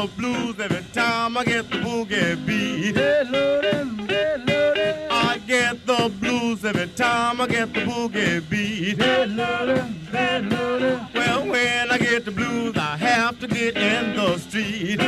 the 0.08 0.22
blues 0.22 0.60
every 0.60 0.84
time 0.93 1.38
I 1.38 1.43
get 1.43 1.70
the 1.70 1.78
boogie 1.78 2.45
beat. 2.45 2.97
I 5.10 5.39
get 5.47 5.86
the 5.86 6.12
blues 6.20 6.64
every 6.64 6.88
time 6.88 7.41
I 7.41 7.47
get 7.47 7.74
the 7.74 7.82
boogie 7.82 8.47
beat. 8.49 8.99
Well, 11.14 11.45
when 11.47 11.91
I 11.91 11.97
get 11.97 12.26
the 12.26 12.32
blues, 12.32 12.78
I 12.78 12.97
have 12.97 13.39
to 13.39 13.47
get 13.47 13.76
in 13.78 14.16
the 14.16 14.38
street. 14.38 14.99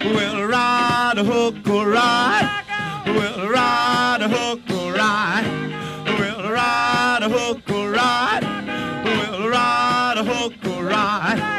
We'll 0.00 0.44
ride 0.46 1.14
a 1.16 1.24
hook 1.24 1.68
or 1.68 1.88
ride. 1.88 2.62
We'll 3.06 3.48
ride 3.48 4.18
a 4.20 4.28
hook 4.28 4.60
or 4.70 4.92
ride. 4.92 5.46
We'll 6.18 6.50
ride 6.50 7.22
a 7.22 7.28
hook 7.28 7.70
or 7.70 7.90
ride. 7.90 8.44
We'll 9.04 9.48
ride 9.48 10.14
a 10.16 10.24
hook 10.24 10.54
or 10.66 10.84
ride. 10.84 11.53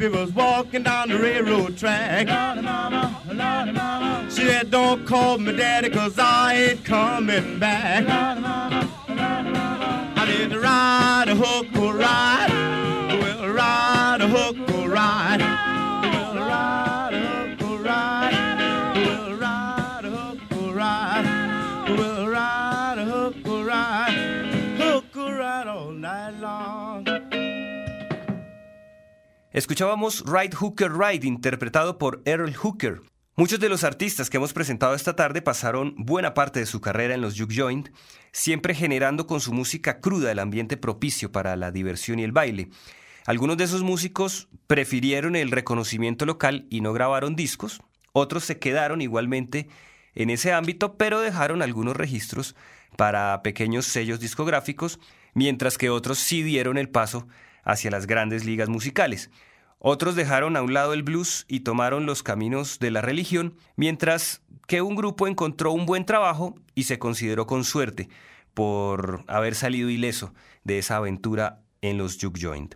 Baby 0.00 0.16
was 0.16 0.32
walking 0.32 0.82
down 0.82 1.10
the 1.10 1.18
railroad 1.18 1.76
track. 1.76 2.26
She 4.30 4.46
said, 4.46 4.70
don't 4.70 5.06
call 5.06 5.36
me 5.36 5.54
daddy 5.54 5.90
cause 5.90 6.18
I 6.18 6.54
ain't 6.54 6.84
coming 6.84 7.58
back. 7.58 8.06
I 8.08 8.69
Escuchábamos 29.52 30.22
Ride 30.26 30.54
Hooker 30.54 30.92
Ride, 30.92 31.26
interpretado 31.26 31.98
por 31.98 32.22
Earl 32.24 32.54
Hooker. 32.54 33.00
Muchos 33.34 33.58
de 33.58 33.68
los 33.68 33.82
artistas 33.82 34.30
que 34.30 34.36
hemos 34.36 34.52
presentado 34.52 34.94
esta 34.94 35.16
tarde 35.16 35.42
pasaron 35.42 35.96
buena 35.96 36.34
parte 36.34 36.60
de 36.60 36.66
su 36.66 36.80
carrera 36.80 37.14
en 37.14 37.20
los 37.20 37.36
juke 37.36 37.56
joint, 37.56 37.88
siempre 38.30 38.76
generando 38.76 39.26
con 39.26 39.40
su 39.40 39.52
música 39.52 39.98
cruda 40.00 40.30
el 40.30 40.38
ambiente 40.38 40.76
propicio 40.76 41.32
para 41.32 41.56
la 41.56 41.72
diversión 41.72 42.20
y 42.20 42.22
el 42.22 42.30
baile. 42.30 42.68
Algunos 43.26 43.56
de 43.56 43.64
esos 43.64 43.82
músicos 43.82 44.48
prefirieron 44.68 45.34
el 45.34 45.50
reconocimiento 45.50 46.26
local 46.26 46.68
y 46.70 46.80
no 46.80 46.92
grabaron 46.92 47.34
discos, 47.34 47.82
otros 48.12 48.44
se 48.44 48.60
quedaron 48.60 49.00
igualmente 49.00 49.68
en 50.14 50.30
ese 50.30 50.52
ámbito, 50.52 50.96
pero 50.96 51.18
dejaron 51.18 51.60
algunos 51.60 51.96
registros 51.96 52.54
para 52.96 53.42
pequeños 53.42 53.86
sellos 53.86 54.20
discográficos, 54.20 55.00
mientras 55.34 55.76
que 55.76 55.90
otros 55.90 56.18
sí 56.18 56.44
dieron 56.44 56.78
el 56.78 56.88
paso 56.88 57.26
hacia 57.64 57.90
las 57.90 58.06
grandes 58.06 58.44
ligas 58.44 58.68
musicales. 58.68 59.30
Otros 59.78 60.14
dejaron 60.14 60.56
a 60.56 60.62
un 60.62 60.74
lado 60.74 60.92
el 60.92 61.02
blues 61.02 61.46
y 61.48 61.60
tomaron 61.60 62.04
los 62.04 62.22
caminos 62.22 62.78
de 62.80 62.90
la 62.90 63.00
religión, 63.00 63.56
mientras 63.76 64.42
que 64.66 64.82
un 64.82 64.94
grupo 64.94 65.26
encontró 65.26 65.72
un 65.72 65.86
buen 65.86 66.04
trabajo 66.04 66.54
y 66.74 66.84
se 66.84 66.98
consideró 66.98 67.46
con 67.46 67.64
suerte 67.64 68.08
por 68.52 69.24
haber 69.26 69.54
salido 69.54 69.88
ileso 69.88 70.34
de 70.64 70.78
esa 70.78 70.96
aventura 70.96 71.62
en 71.80 71.96
los 71.96 72.18
juke 72.20 72.38
joint. 72.38 72.74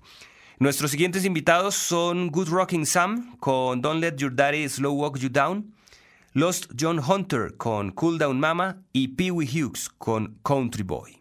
Nuestros 0.58 0.92
siguientes 0.92 1.24
invitados 1.24 1.74
son 1.74 2.28
Good 2.28 2.48
Rocking 2.48 2.86
Sam 2.86 3.36
con 3.38 3.82
Don't 3.82 4.00
Let 4.00 4.16
Your 4.16 4.34
Daddy 4.34 4.68
Slow 4.68 4.94
Walk 4.94 5.18
You 5.18 5.28
Down, 5.28 5.74
Lost 6.32 6.72
John 6.78 7.00
Hunter 7.00 7.56
con 7.56 7.90
Cool 7.90 8.18
Down 8.18 8.40
Mama 8.40 8.82
y 8.92 9.08
Pee 9.08 9.30
Wee 9.30 9.46
Hughes 9.46 9.90
con 9.98 10.38
Country 10.42 10.84
Boy. 10.84 11.20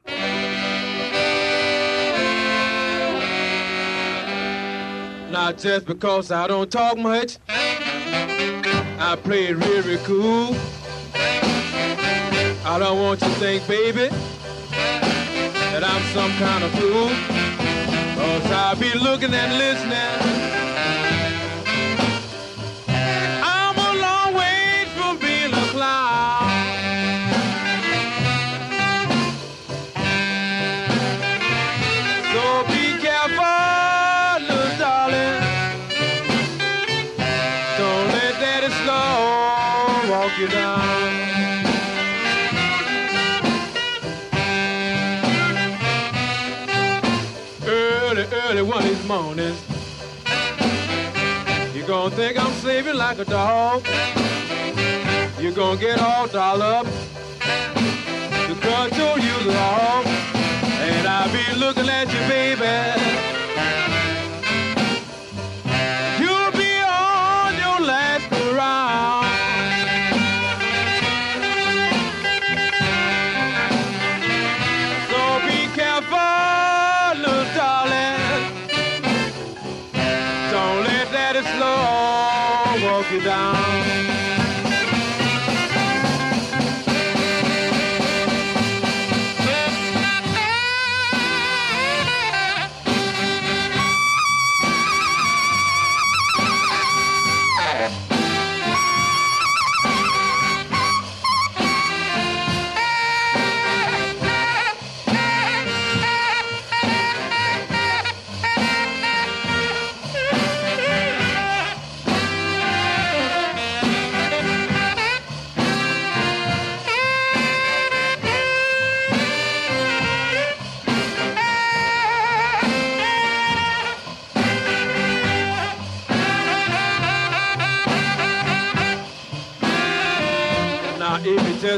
Not 5.33 5.57
just 5.57 5.87
because 5.87 6.29
I 6.29 6.45
don't 6.45 6.71
talk 6.71 6.95
much, 6.95 7.39
I 7.49 9.17
play 9.23 9.47
it 9.47 9.55
really 9.65 9.97
cool. 10.05 10.55
I 12.63 12.77
don't 12.77 12.99
want 13.01 13.19
you 13.19 13.29
to 13.29 13.33
think, 13.39 13.67
baby, 13.67 14.09
that 14.69 15.83
I'm 15.83 16.03
some 16.13 16.31
kind 16.33 16.63
of 16.63 16.71
fool. 16.75 17.09
Cause 18.15 18.51
I'll 18.51 18.75
be 18.75 18.93
looking 18.99 19.33
and 19.33 19.57
listening. 19.57 20.52
You 40.43 40.49
down. 40.49 40.81
Early, 47.65 48.25
early 48.31 48.61
one 48.61 48.83
these 48.83 49.07
mornings, 49.07 49.61
you're 51.73 51.87
gonna 51.87 52.15
think 52.15 52.37
I'm 52.37 52.51
sleeping 52.53 52.95
like 52.95 53.19
a 53.19 53.25
dog. 53.25 53.85
You're 55.39 55.53
gonna 55.53 55.79
get 55.79 56.01
all 56.01 56.27
dolled 56.27 56.61
up 56.61 56.85
to 58.47 58.53
control 58.61 59.17
you 59.19 59.37
long. 59.45 60.03
And 60.87 61.07
I'll 61.07 61.31
be 61.31 61.59
looking 61.59 61.87
at 61.87 62.07
you, 62.13 62.19
baby. 62.27 63.32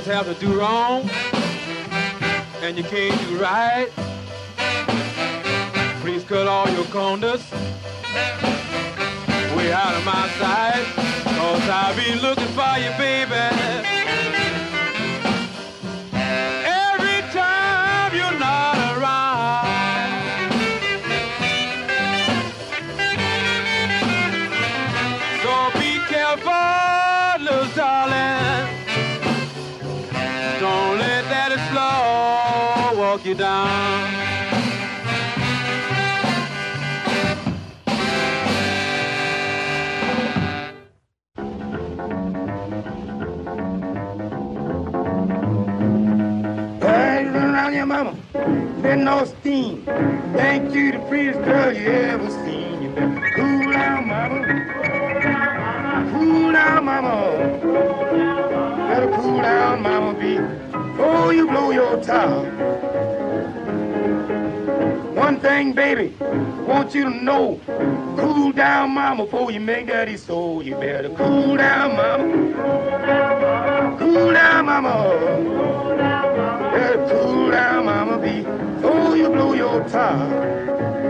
Just 0.02 0.08
have 0.08 0.26
to 0.26 0.46
do 0.46 0.60
wrong 0.60 1.10
and 2.62 2.78
you 2.78 2.84
can't 2.84 3.18
do 3.30 3.38
right, 3.38 3.88
please 6.02 6.22
cut 6.26 6.50
all 6.50 6.70
your 6.72 6.84
corners 6.86 7.50
way 9.56 9.72
out 9.72 9.96
of 9.96 10.04
my 10.04 10.28
sight. 10.38 10.84
Cause 11.38 11.70
I'll 11.70 11.96
be 11.96 12.14
looking 12.20 12.48
for 12.48 12.78
you, 12.78 12.92
baby. 12.98 14.05
No 49.06 49.24
steam. 49.24 49.86
Thank 50.34 50.74
you, 50.74 50.92
the 50.92 50.98
prettiest 51.08 51.40
girl 51.44 51.72
you 51.72 51.88
ever 51.88 52.28
seen. 52.28 52.82
You 52.82 52.90
better 52.90 53.32
cool 53.36 53.72
down, 53.72 54.08
mama. 54.08 54.42
Cool 56.12 56.52
down, 56.52 56.86
mama. 56.86 57.32
Better 58.90 59.12
cool 59.16 59.42
down, 59.42 59.84
mama, 59.84 60.20
be. 60.20 60.40
Oh, 60.98 61.30
you 61.30 61.48
blow 61.48 61.70
your 61.70 62.02
top. 62.02 62.46
One 65.14 65.40
thing, 65.40 65.74
baby, 65.74 66.16
want 66.68 66.96
you 66.96 67.04
to 67.04 67.12
know. 67.12 67.62
Cool 68.18 68.54
down, 68.54 68.90
mama, 68.90 69.26
before 69.26 69.52
you 69.52 69.60
make 69.60 69.86
daddy 69.86 70.18
so. 70.18 70.62
You 70.62 70.74
better 70.78 71.10
cool 71.10 71.58
down, 71.58 71.96
mama. 71.96 73.98
Cool 74.00 74.34
down, 74.34 74.66
mama. 74.66 76.35
Better 76.76 77.08
cool 77.08 77.52
down, 77.52 77.86
mama, 77.86 78.18
be. 78.18 78.42
Before 78.42 78.92
oh, 78.92 79.14
you 79.14 79.30
blow 79.30 79.54
your 79.54 79.88
top. 79.88 81.05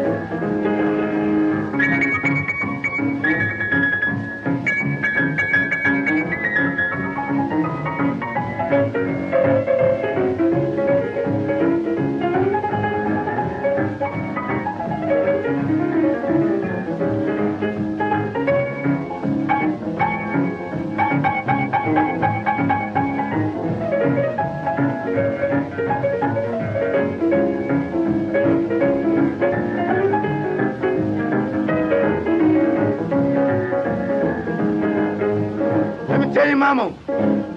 Mama, 36.56 36.94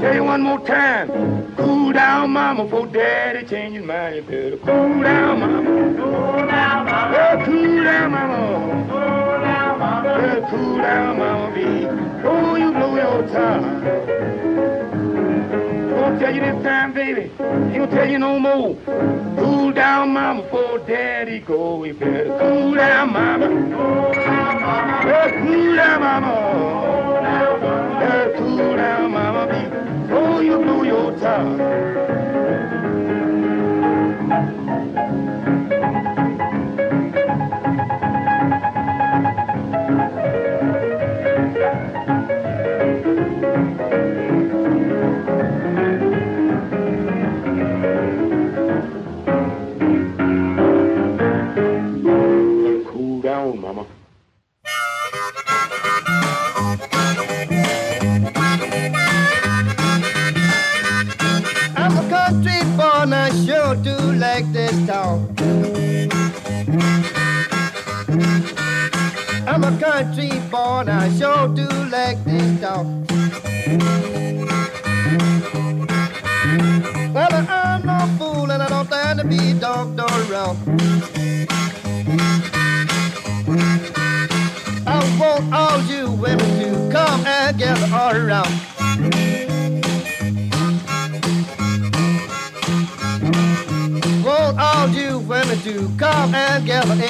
tell 0.01 0.15
you 0.15 0.25
one 0.25 0.43
more 0.43 0.65
time. 0.67 1.55
Cool 1.57 1.93
down, 1.93 2.31
mama, 2.31 2.65
before 2.65 2.87
daddy 2.87 3.47
change 3.47 3.77
his 3.77 3.85
mind. 3.85 4.17
You 4.17 4.23
better 4.23 4.57
cool 4.59 5.03
down, 5.03 5.41
mama. 5.41 5.63
Cool 5.97 6.47
down, 6.47 6.85
mama. 6.85 7.13
Yeah, 7.13 7.45
cool 7.45 7.85
down, 7.85 8.11
mama. 8.11 8.87
Cool 8.91 9.41
down, 9.43 9.79
mama. 9.79 10.09
Yeah, 10.09 10.51
cool 10.51 10.77
down, 10.79 11.19
mama, 11.19 11.55
be. 11.55 11.87
Oh, 12.27 12.55
you 12.57 12.73
blow 12.73 12.97
your 12.97 13.23
top. 13.29 13.63
Gonna 15.91 16.19
tell 16.19 16.35
you 16.35 16.41
this 16.41 16.63
time, 16.63 16.93
baby. 16.93 17.31
Ain't 17.41 17.75
gonna 17.75 17.87
tell 17.91 18.09
you 18.09 18.19
no 18.19 18.39
more. 18.39 18.77
Cool 19.37 19.73
down, 19.73 20.13
mama, 20.13 20.43
before 20.43 20.79
daddy 20.79 21.41
go. 21.41 21.85
You 21.85 21.95
better 21.95 22.37
cool 22.39 22.75
down, 22.75 23.13
mama. 23.13 23.47
Cool 23.47 24.13
down, 24.15 24.63
mama. 24.63 25.03
Yeah, 25.07 25.31
cool 25.43 25.77
down, 25.77 26.01
mama. 26.01 27.08
Cool 28.39 28.76
down, 28.76 29.11
mama, 29.11 29.47
be. 29.51 30.14
Oh, 30.14 30.39
you 30.39 30.59
blew 30.59 30.84
your 30.84 31.11
top. 31.18 32.38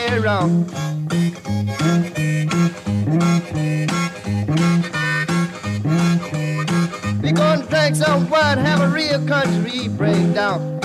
Gather 0.08 0.24
around. 0.24 0.70
We 7.22 7.32
gonna 7.32 7.66
drink 7.66 7.96
some 7.96 8.28
wine, 8.30 8.58
have 8.58 8.80
a 8.80 8.88
real 8.88 9.26
country 9.26 9.88
breakdown. 9.88 10.77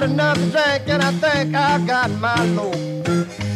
had 0.00 0.10
enough 0.10 0.36
to 0.36 0.50
drink 0.50 0.88
and 0.88 1.02
I 1.02 1.12
think 1.12 1.54
I 1.54 1.78
got 1.86 2.10
my 2.20 2.44
load. 2.54 3.49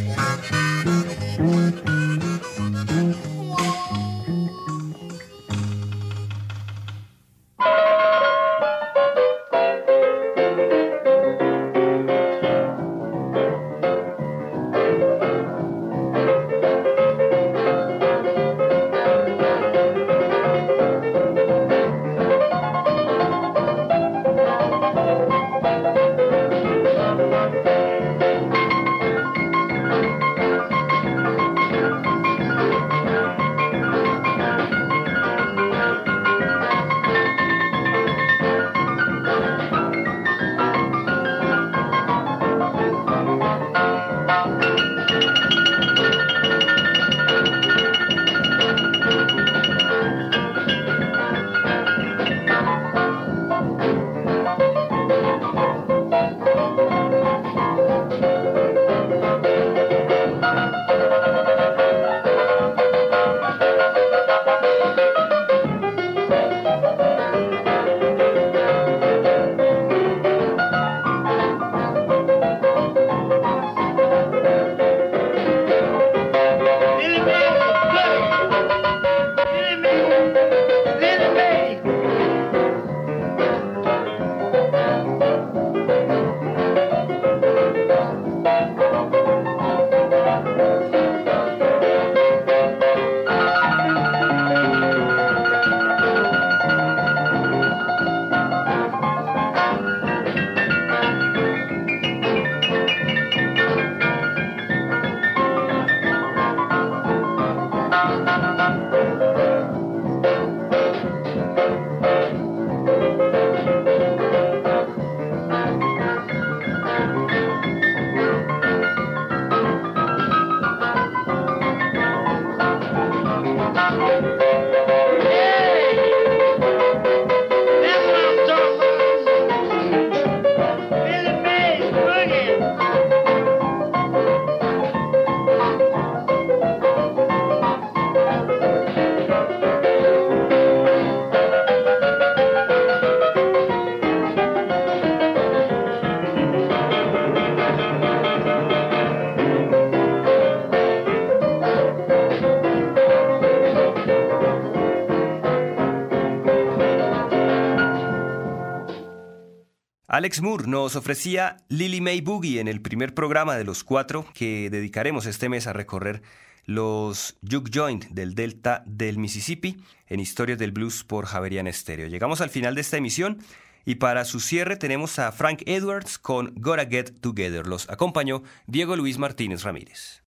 Alex 160.15 160.43
Moore 160.43 160.69
nos 160.69 160.95
ofrecía 160.95 161.57
Lily 161.69 162.01
May 162.01 162.21
Boogie 162.21 162.61
en 162.61 162.69
el 162.69 162.81
primer 162.81 163.15
programa 163.15 163.57
de 163.57 163.65
los 163.65 163.83
cuatro 163.83 164.25
que 164.33 164.71
dedicaremos 164.71 165.27
este 165.27 165.49
mes 165.49 165.67
a 165.67 165.73
recorrer 165.73 166.23
los 166.67 167.37
Juke 167.43 167.73
Joint 167.75 168.05
del 168.11 168.37
Delta 168.37 168.85
del 168.87 169.19
Mississippi 169.19 169.83
en 170.07 170.21
Historias 170.21 170.61
del 170.61 170.71
Blues 170.71 171.03
por 171.03 171.27
Javerian 171.27 171.67
Stereo. 171.73 172.07
Llegamos 172.07 172.41
al 172.41 172.51
final 172.51 172.77
de 172.77 172.83
esta 172.83 172.97
emisión 172.97 173.39
y 173.85 173.97
para 173.97 174.25
su 174.25 174.39
cierre 174.39 174.77
tenemos 174.77 175.19
a 175.19 175.33
Frank 175.33 175.63
Edwards 175.67 176.17
con 176.21 176.55
Gotta 176.59 176.87
Get 176.87 177.19
Together. 177.21 177.67
Los 177.67 177.91
acompañó 177.91 178.45
Diego 178.69 178.95
Luis 178.95 179.19
Martínez 179.19 179.65
Ramírez. 179.65 180.24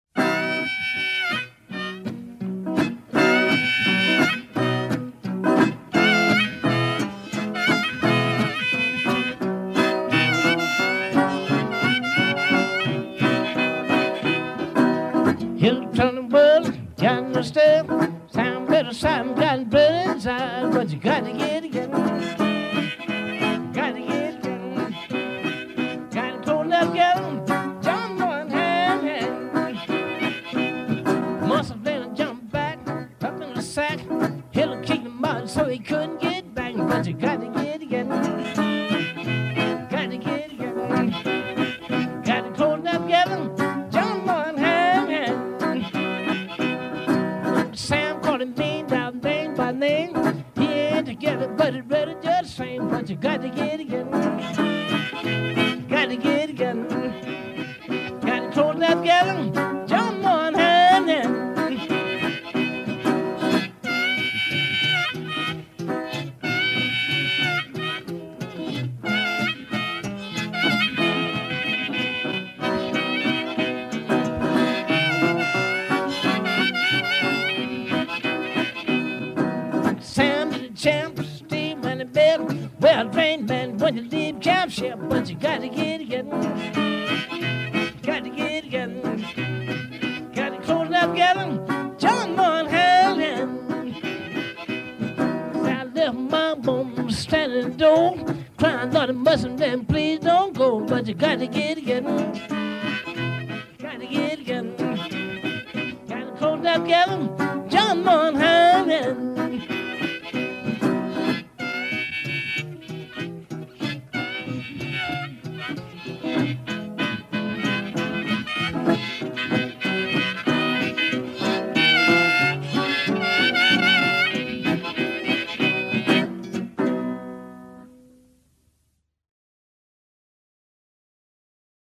Turning 15.64 16.28
world, 16.28 16.74
John 16.98 17.42
step. 17.42 17.88
Sound 18.28 18.68
better, 18.68 18.92
sound 18.92 19.34
got 19.36 19.70
blood 19.70 20.08
inside, 20.10 20.70
but 20.74 20.90
you 20.90 20.98
gotta 20.98 21.32
get 21.32 21.64
it, 21.64 21.72
get. 21.72 22.43